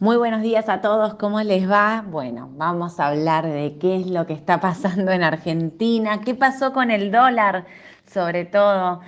[0.00, 2.04] Muy buenos días a todos, ¿cómo les va?
[2.06, 6.72] Bueno, vamos a hablar de qué es lo que está pasando en Argentina, qué pasó
[6.72, 7.66] con el dólar,
[8.06, 9.00] sobre todo.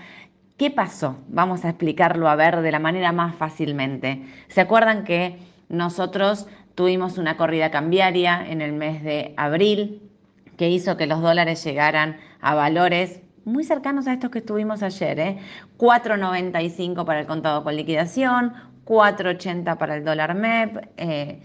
[0.56, 1.16] ¿Qué pasó?
[1.29, 4.24] Vamos a explicarlo a ver de la manera más fácilmente.
[4.48, 10.11] ¿Se acuerdan que nosotros tuvimos una corrida cambiaria en el mes de abril
[10.57, 15.18] que hizo que los dólares llegaran a valores muy cercanos a estos que estuvimos ayer,
[15.20, 15.38] ¿eh?
[15.79, 18.52] 4.95 para el contado con liquidación,
[18.91, 20.88] 4.80 para el dólar MEP.
[20.96, 21.41] Eh,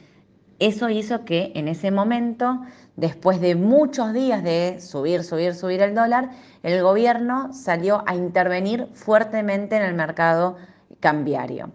[0.58, 2.62] eso hizo que en ese momento,
[2.96, 6.32] después de muchos días de subir, subir, subir el dólar,
[6.64, 10.56] el gobierno salió a intervenir fuertemente en el mercado
[11.00, 11.72] cambiario.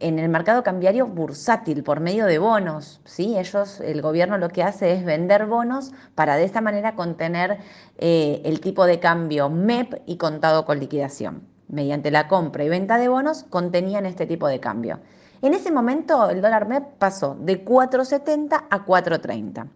[0.00, 3.38] En el mercado cambiario bursátil por medio de bonos, ¿sí?
[3.38, 7.56] Ellos, el gobierno lo que hace es vender bonos para de esta manera contener
[7.96, 12.98] eh, el tipo de cambio MEP y contado con liquidación mediante la compra y venta
[12.98, 15.00] de bonos, contenían este tipo de cambio.
[15.42, 19.68] En ese momento el dólar MEP pasó de 4,70 a 4,30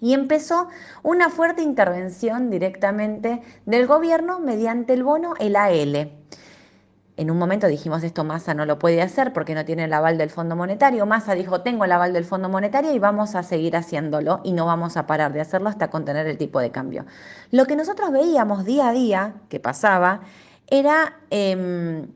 [0.00, 0.68] y empezó
[1.02, 6.12] una fuerte intervención directamente del gobierno mediante el bono, el AL.
[7.16, 10.18] En un momento dijimos esto Massa no lo puede hacer porque no tiene el aval
[10.18, 11.04] del Fondo Monetario.
[11.04, 14.66] Massa dijo tengo el aval del Fondo Monetario y vamos a seguir haciéndolo y no
[14.66, 17.06] vamos a parar de hacerlo hasta contener el tipo de cambio.
[17.50, 20.20] Lo que nosotros veíamos día a día que pasaba
[20.70, 22.06] era em,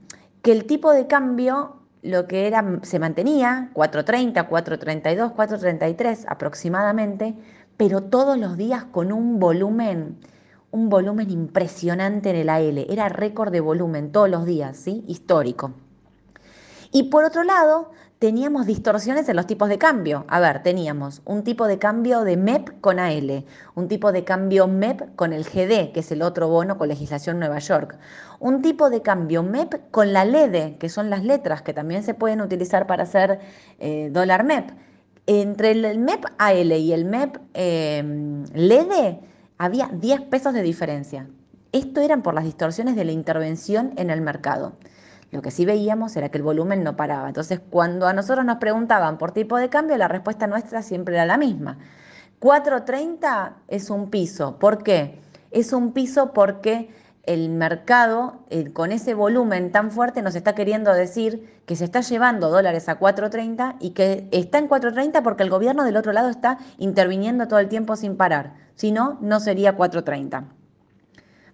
[0.43, 7.35] que el tipo de cambio lo que era se mantenía 4.30, 4.32, 4.33 aproximadamente,
[7.77, 10.19] pero todos los días con un volumen
[10.73, 15.05] un volumen impresionante en el AL, era récord de volumen todos los días, ¿sí?
[15.07, 15.75] Histórico.
[16.91, 17.93] Y por otro lado,
[18.23, 20.25] teníamos distorsiones en los tipos de cambio.
[20.29, 24.69] A ver, teníamos un tipo de cambio de MEP con AL, un tipo de cambio
[24.69, 27.99] MEP con el GD, que es el otro bono con legislación Nueva York,
[28.39, 32.15] un tipo de cambio MEP con la LEDE, que son las letras que también se
[32.15, 33.41] pueden utilizar para hacer
[33.81, 34.71] eh, dólar MEP.
[35.27, 39.19] Entre el MEP AL y el MEP eh, LEDE
[39.59, 41.27] había 10 pesos de diferencia.
[41.73, 44.75] Esto eran por las distorsiones de la intervención en el mercado.
[45.33, 47.27] Lo que sí veíamos era que el volumen no paraba.
[47.27, 51.25] Entonces, cuando a nosotros nos preguntaban por tipo de cambio, la respuesta nuestra siempre era
[51.25, 51.79] la misma.
[52.39, 54.59] 4.30 es un piso.
[54.59, 55.21] ¿Por qué?
[55.51, 56.91] Es un piso porque
[57.23, 62.03] el mercado, eh, con ese volumen tan fuerte, nos está queriendo decir que se está
[62.03, 66.29] llevando dólares a 4.30 y que está en 4.30 porque el gobierno del otro lado
[66.29, 68.53] está interviniendo todo el tiempo sin parar.
[68.75, 70.45] Si no, no sería 4.30.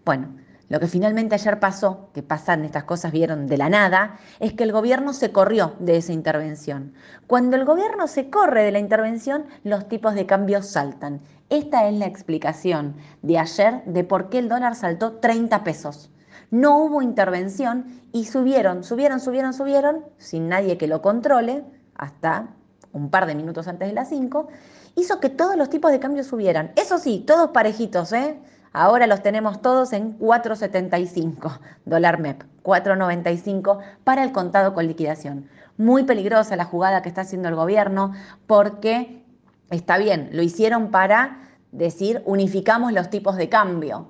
[0.05, 0.31] Bueno,
[0.69, 4.65] lo que finalmente ayer pasó, que pasan estas cosas, vieron de la nada, es que
[4.65, 6.93] el gobierno se corrió de esa intervención.
[7.27, 11.21] Cuando el gobierno se corre de la intervención, los tipos de cambio saltan.
[11.49, 16.11] Esta es la explicación de ayer de por qué el dólar saltó 30 pesos.
[16.51, 21.65] No hubo intervención y subieron, subieron, subieron, subieron, sin nadie que lo controle,
[21.95, 22.49] hasta
[22.93, 24.49] un par de minutos antes de las 5,
[24.97, 26.73] hizo que todos los tipos de cambio subieran.
[26.77, 28.39] Eso sí, todos parejitos, ¿eh?
[28.73, 35.49] Ahora los tenemos todos en 4.75 dólar MEP, 4.95 para el contado con liquidación.
[35.77, 38.13] Muy peligrosa la jugada que está haciendo el gobierno
[38.47, 39.23] porque
[39.71, 44.09] está bien, lo hicieron para decir unificamos los tipos de cambio,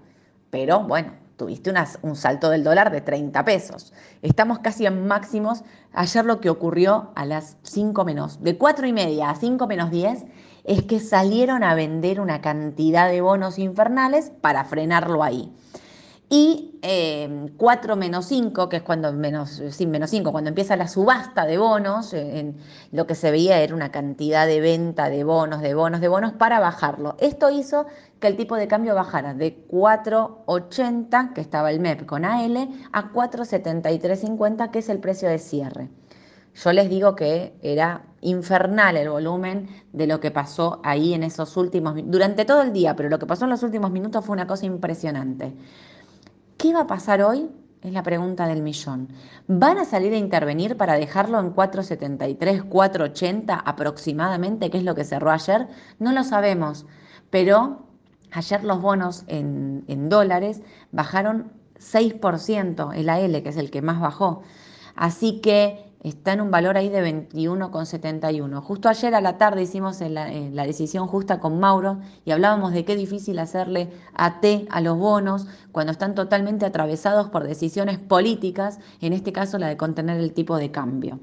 [0.50, 3.94] pero bueno, tuviste un salto del dólar de 30 pesos.
[4.22, 5.62] Estamos casi en máximos.
[5.92, 9.90] Ayer lo que ocurrió a las 5 menos, de 4 y media a 5 menos
[9.90, 10.24] 10,
[10.68, 15.50] es que salieron a vender una cantidad de bonos infernales para frenarlo ahí.
[16.30, 16.78] Y
[17.56, 21.56] 4 em, menos 5, que es cuando menos, menos 5, cuando empieza la subasta de
[21.56, 22.52] bonos, eh,
[22.92, 26.34] lo que se veía era una cantidad de venta de bonos, de bonos, de bonos
[26.34, 27.16] para bajarlo.
[27.18, 27.86] Esto hizo
[28.20, 33.10] que el tipo de cambio bajara de 4,80, que estaba el MEP con AL, a
[33.10, 35.88] 4,7350, que es el precio de cierre.
[36.54, 41.56] Yo les digo que era infernal el volumen de lo que pasó ahí en esos
[41.56, 44.46] últimos, durante todo el día, pero lo que pasó en los últimos minutos fue una
[44.46, 45.54] cosa impresionante.
[46.56, 47.48] ¿Qué va a pasar hoy?
[47.82, 49.08] Es la pregunta del millón.
[49.46, 55.04] ¿Van a salir a intervenir para dejarlo en 473, 480 aproximadamente, que es lo que
[55.04, 55.68] cerró ayer?
[56.00, 56.86] No lo sabemos,
[57.30, 57.86] pero
[58.32, 60.60] ayer los bonos en, en dólares
[60.90, 64.42] bajaron 6%, el AL, que es el que más bajó.
[64.96, 68.60] Así que está en un valor ahí de 21,71.
[68.60, 72.84] Justo ayer a la tarde hicimos la, la, decisión justa con Mauro y hablábamos de
[72.84, 78.78] qué difícil hacerle a T a los bonos cuando están totalmente atravesados por decisiones políticas,
[79.00, 81.18] en este caso la de contener el tipo de cambio.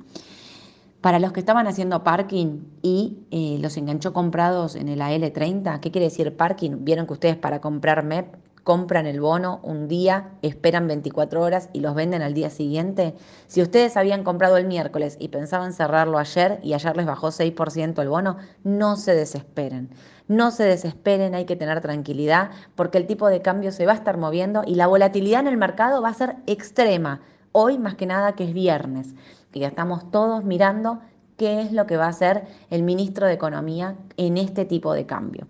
[1.01, 5.91] Para los que estaban haciendo parking y eh, los enganchó comprados en el AL30, ¿qué
[5.91, 6.77] quiere decir parking?
[6.79, 11.81] Vieron que ustedes para comprar MEP compran el bono un día, esperan 24 horas y
[11.81, 13.13] los venden al día siguiente?
[13.45, 18.01] Si ustedes habían comprado el miércoles y pensaban cerrarlo ayer y ayer les bajó 6%
[18.01, 19.91] el bono, no se desesperen.
[20.27, 23.95] No se desesperen, hay que tener tranquilidad porque el tipo de cambio se va a
[23.95, 27.21] estar moviendo y la volatilidad en el mercado va a ser extrema.
[27.51, 29.13] Hoy más que nada que es viernes,
[29.51, 31.01] que ya estamos todos mirando
[31.37, 35.05] qué es lo que va a hacer el ministro de Economía en este tipo de
[35.05, 35.45] cambio.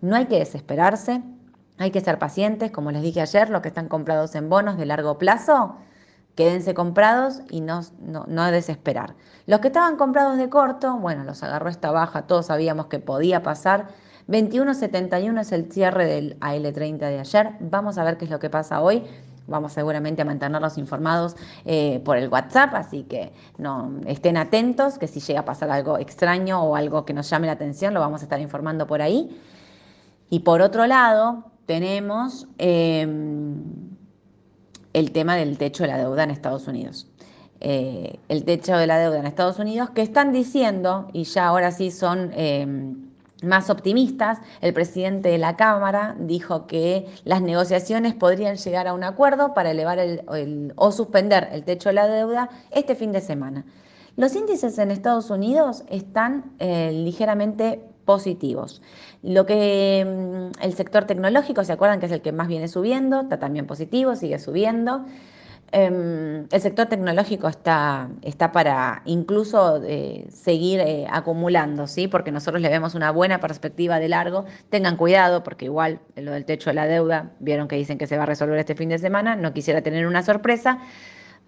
[0.00, 1.22] No hay que desesperarse,
[1.78, 4.86] hay que ser pacientes, como les dije ayer, los que están comprados en bonos de
[4.86, 5.76] largo plazo,
[6.34, 9.14] quédense comprados y no, no, desesperar.
[9.46, 13.42] Los que estaban comprados de corto, bueno, los agarró esta baja, todos sabíamos que podía
[13.42, 13.88] pasar.
[14.28, 17.52] 21.71 es el cierre del AL30 de ayer.
[17.60, 19.04] Vamos a ver qué es lo que pasa hoy.
[19.46, 25.06] Vamos seguramente a mantenerlos informados eh, por el WhatsApp, así que no estén atentos, que
[25.06, 28.22] si llega a pasar algo extraño o algo que nos llame la atención, lo vamos
[28.22, 29.40] a estar informando por ahí.
[30.28, 33.56] Y por otro lado, tenemos em,
[34.92, 37.08] el tema del techo de la deuda en Estados Unidos.
[37.60, 41.72] Eh, el techo de la deuda en Estados Unidos, que están diciendo, y ya ahora
[41.72, 43.06] sí son em,
[43.42, 49.04] más optimistas, el presidente de la Cámara dijo que las negociaciones podrían llegar a un
[49.04, 49.98] acuerdo para elevar
[50.76, 53.64] o suspender el techo de la deuda este fin de semana.
[54.16, 58.80] Los índices en Estados Unidos están eh, ligeramente positivos.
[59.22, 63.20] Lo que mm, el sector tecnológico, ¿se acuerdan que es el que más viene subiendo?
[63.20, 65.04] Está también positivo, sigue subiendo.
[65.72, 72.06] Em, el sector tecnológico está, está para incluso eh, seguir eh, acumulando, ¿sí?
[72.06, 74.44] porque nosotros le vemos una buena perspectiva de largo.
[74.70, 78.16] Tengan cuidado, porque igual lo del techo de la deuda, vieron que dicen que se
[78.16, 80.78] va a resolver este fin de semana, no quisiera tener una sorpresa.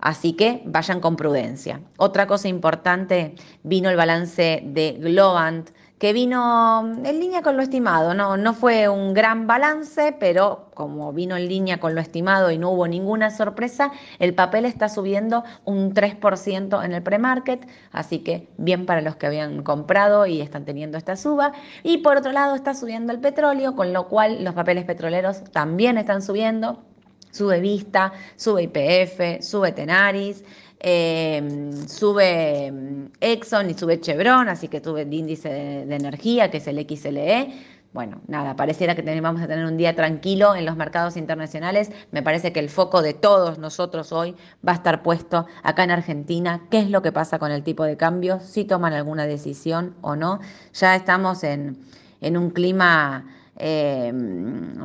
[0.01, 1.81] Así que vayan con prudencia.
[1.97, 8.15] Otra cosa importante, vino el balance de Globant, que vino en línea con lo estimado.
[8.15, 12.59] No, no fue un gran balance, pero como vino en línea con lo estimado y
[12.59, 13.91] no hubo ninguna sorpresa,
[14.21, 19.27] el papel está subiendo un 3% en el pre-market, así que bien para los que
[19.27, 21.53] habían comprado y están teniendo esta suba.
[21.83, 25.99] Y por otro lado está subiendo el petróleo, con lo cual los papeles petroleros también
[25.99, 26.85] están subiendo.
[27.31, 30.45] Sube Vista, sube IPF, sube Tenaris.
[30.81, 36.59] Em, sube em, Exxon y sube Chevron, así que sube el índice de, energía, que
[36.59, 37.53] es el XLE.
[37.93, 41.91] Bueno, nada, pareciera que vamos a tener un día tranquilo en los mercados internacionales.
[42.13, 44.37] Me parece que el foco de todos nosotros hoy
[44.67, 46.67] va a estar puesto acá en Argentina.
[46.71, 48.41] ¿Qué es lo que pasa con el tipo de cambio?
[48.41, 50.39] Si toman alguna decisión o no.
[50.75, 51.79] Ya estamos en,
[52.21, 53.25] en un clima
[53.61, 54.13] eh,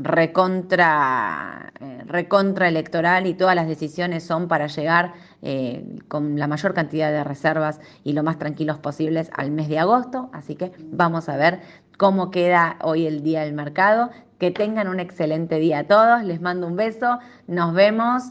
[0.01, 6.73] recontra, eh, recontra electoral y todas las decisiones son para llegar eh, con la mayor
[6.73, 10.31] cantidad de reservas y lo más tranquilos posibles al mes de agosto.
[10.33, 11.61] Así que vamos a ver
[11.97, 14.09] cómo queda hoy el día del mercado.
[14.39, 16.23] Que tengan un excelente día a todos.
[16.23, 17.19] Les mando un beso.
[17.47, 18.23] Nos vemos.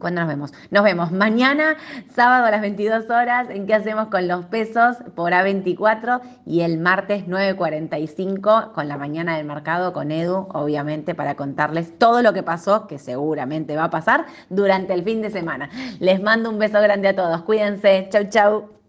[0.00, 0.52] ¿Cuándo nos vemos?
[0.70, 1.76] Nos vemos mañana,
[2.08, 6.78] sábado a las 22 horas, en qué hacemos con los pesos por A24 y el
[6.78, 12.42] martes 9.45 con la mañana del mercado con Edu, obviamente, para contarles todo lo que
[12.42, 15.68] pasó, que seguramente va a pasar durante el fin de semana.
[16.00, 17.42] Les mando un beso grande a todos.
[17.42, 18.08] Cuídense.
[18.10, 18.79] Chau, chau.